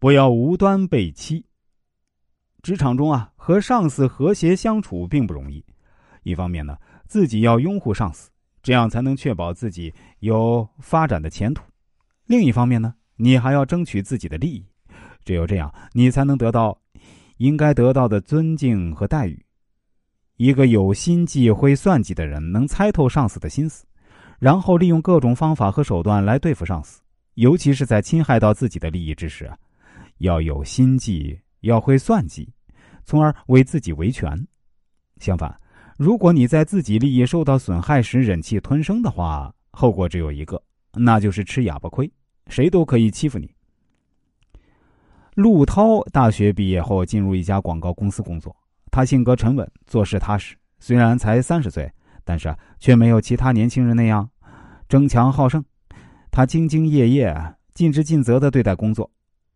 [0.00, 1.44] 不要无端被欺。
[2.62, 5.62] 职场中啊，和上司和谐相处并不容易。
[6.22, 6.74] 一方面呢，
[7.06, 8.30] 自己要拥护上司，
[8.62, 11.62] 这样才能确保自己有发展的前途；
[12.24, 14.64] 另一方面呢，你还要争取自己的利益。
[15.22, 16.80] 只有这样，你才能得到
[17.36, 19.44] 应该得到的尊敬和待遇。
[20.38, 23.84] 一个有心计、会算计的人，能猜透上司的心思，
[24.38, 27.02] 然后利用各种方法和手段来对付上司，
[27.34, 29.58] 尤其是在侵害到自己的利益之时啊，
[30.20, 32.48] 要有心计，要会算计，
[33.04, 34.32] 从而为自己维权。
[35.18, 35.54] 相反，
[35.98, 40.62] 如果你在自己利益受到损害时忍气吞声的话，后果只有一个，
[40.94, 42.10] 那就是吃哑巴亏，
[42.48, 43.50] 谁都可以欺负你。
[45.34, 48.54] 陆涛大学毕业后进入一家广告公司工作。
[48.90, 50.56] 他性格沉稳，做事踏实。
[50.80, 51.90] 虽然才三十岁，
[52.24, 54.28] 但是却没有其他年轻人那样
[54.88, 55.64] 争强好胜。
[56.30, 57.34] 他兢兢业业，
[57.72, 59.10] 尽职尽责的对待工作。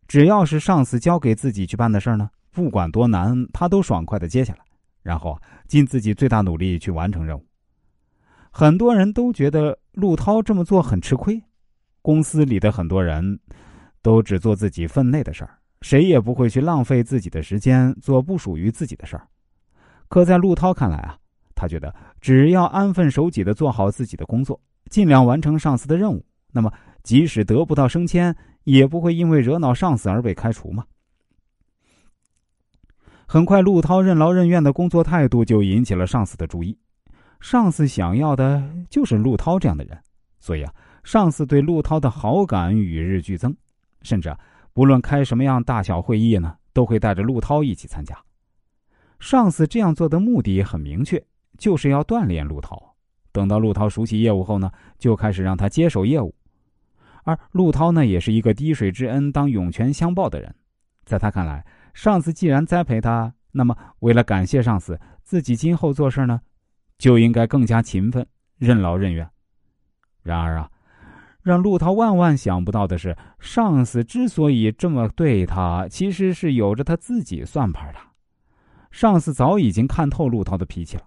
[0.07, 4.61] 只要是上司交给自己去办的事儿呢，不管多难，他都爽快的接下来，
[5.03, 7.45] 然后尽自己最大努力去完成任务。
[8.51, 11.43] 很多人都觉得陆涛这么做很吃亏。
[12.03, 13.41] 公司里的很多人
[14.03, 15.59] 都只做自己分内的事儿。
[15.81, 19.29] 谁也不会去浪费自己的时间做不属于自己的事儿，
[20.09, 21.19] 可在陆涛看来啊，
[21.55, 24.59] 他觉得只要安分守己的做好自己的工作，
[24.89, 28.35] 尽量完成上司的任务，那么即使得不到升迁，
[28.65, 30.85] 也不会因为惹恼上司而被开除嘛。
[33.27, 36.77] 很快，陆涛任劳任怨的工作态度就引起了上司的注意，
[37.41, 39.99] 上司想要的就是陆涛这样的人，
[40.41, 43.57] 所以啊，上司对陆涛的好感与日俱增，
[44.03, 44.39] 甚至啊。
[44.73, 48.17] 不论开什么样大小会议呢，都会带着陆涛一起参加。
[49.21, 51.25] 上司这样做的目的很明确，
[51.57, 52.95] 就是要锻炼陆涛。
[53.33, 56.35] 等到陆涛熟悉业务后呢，就开始让他接手业务。
[57.25, 60.55] 而陆涛呢，也是一个滴水之恩当涌泉相报的人。
[61.05, 66.41] 在他看来，上司既然栽培他，那么为了感谢上司，自己今后做事呢，
[66.97, 68.27] 就应该更加勤奋、
[68.59, 69.29] 任劳任怨。
[70.23, 70.71] 然而啊。
[71.43, 77.99] 让陆涛万万想不到的是，上司之所以这么对他，其实是有着他自己算盘的。
[78.91, 81.03] 上司早已经看透陆涛的脾气了，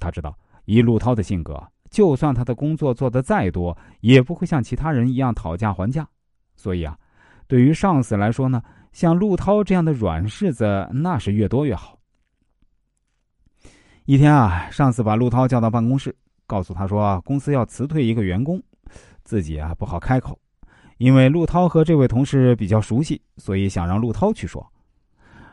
[0.00, 1.62] 他知道以陆涛的性格，
[1.94, 6.04] 就算他的工作做得再多，也不会像其他人一样讨价还价。
[6.56, 6.98] 所以啊，
[7.46, 8.60] 对于上司来说呢，
[8.90, 11.96] 像陆涛这样的软柿子，那是越多越好。
[14.06, 16.12] 一天啊，上司把陆涛叫到办公室，
[16.48, 18.60] 告诉他说，公司要辞退一个员工。
[19.22, 20.36] 自己啊不好开口，
[20.98, 24.66] 因为陆涛和这位同事比较熟悉，所以想让陆涛去说。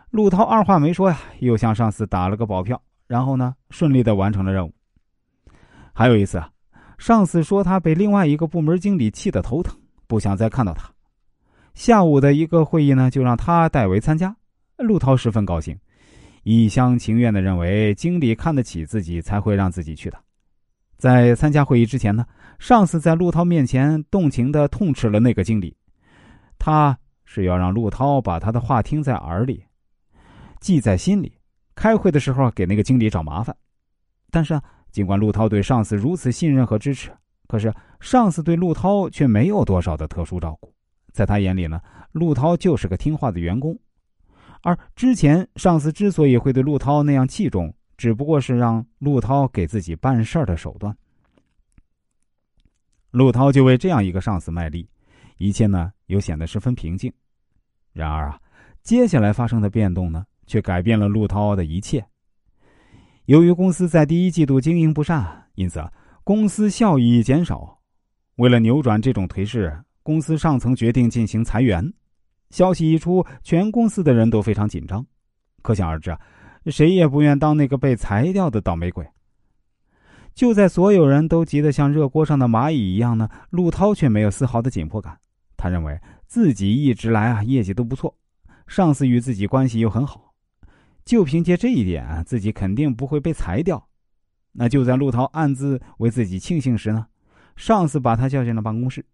[0.09, 4.73] 陆涛二话没说呀，又向上司打了个保票，然后呢顺利的完成了任务。
[5.93, 6.49] 还有一次啊，
[6.97, 10.89] 上司说他被另外一个部门经理气得头疼，不想再看到他。
[11.73, 14.35] 下午的一个会议呢，就让他代为参加。
[14.77, 15.77] 陆涛十分高兴，
[16.43, 20.17] 一厢情愿的认为经理看得起自己，才会让自己去的。
[20.97, 22.25] 在参加会议之前呢，
[22.59, 25.75] 上司在陆涛面前动情的痛斥了那个经理，
[26.57, 29.63] 他是要让陆涛把他的话听在耳里，
[30.59, 31.31] 记在心里，
[31.75, 33.55] 开会的时候给那个经理找麻烦。
[34.29, 37.11] 但是啊，尽管陆涛对上司如此信任和支持，
[37.47, 40.73] 可是上司对陆涛却没有多少的特殊照顾，
[41.11, 41.81] 在他眼里呢，
[42.11, 43.77] 陆涛就是个听话的员工，
[44.61, 47.73] 而之前上司之所以会对陆涛那样器重。
[47.97, 50.97] 只不过是让陆涛给自己办事儿的手段，
[53.11, 54.89] 陆涛就为这样一个上司卖力，
[55.37, 57.13] 一切呢又显得十分平静。
[57.93, 58.39] 然而啊，
[58.81, 62.03] 接下来发生的变动呢，却改变了陆涛的一切。
[63.31, 65.25] 由于公司在第一季度经营不善，
[65.55, 65.81] 因此，
[66.21, 67.79] 公司效益减少。
[68.35, 71.81] 为了扭转这种颓势，公司上层决定进行裁员。
[72.49, 75.05] 消息一出，全公司的人都非常紧张，
[75.61, 76.19] 可想而知啊。
[76.65, 79.07] 谁也不愿当那个被裁掉的倒霉鬼。
[80.35, 85.17] 就在所有人都急得像热锅上的蚂蚁一样呢，陆涛却没有丝毫的紧迫感。
[85.55, 88.13] 他认为自己一直来啊，业绩都不错，
[88.67, 90.30] 上司与自己关系又很好，
[91.03, 93.87] 就凭借这一点，自己肯定不会被裁掉。
[94.53, 97.07] 那就在陆涛暗自为自己庆幸时呢，
[97.55, 99.05] 上司把他叫进了办公室。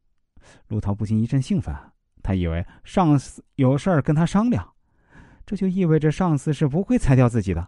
[0.67, 1.75] 陆涛不禁一阵兴奋，
[2.23, 4.67] 他以为上司有事儿跟他商量。
[5.45, 7.67] 这就意味着上司是不会裁掉自己的。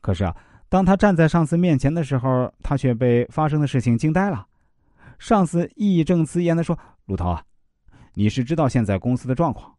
[0.00, 0.36] 可是啊，
[0.68, 4.46] 当他站在上司面前的时候，他却被发生的事情惊呆了。
[5.18, 7.44] 上司义正辞严的说：“陆涛啊，
[8.14, 9.74] 你是知道现在公司的状况，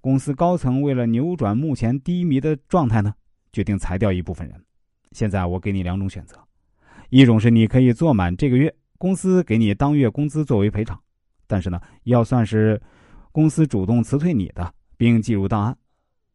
[0.00, 3.14] 公司高层为了扭转目前低迷的状态呢，
[3.52, 4.64] 决定裁掉一部分人。
[5.12, 6.38] 现在我给你两种选择，
[7.10, 11.00] 一种是你可以做满这个月，公司给你当月工资作为赔偿，
[11.46, 12.80] 但是呢，要算是
[13.32, 15.76] 公司主动辞退你的。”并记入档案。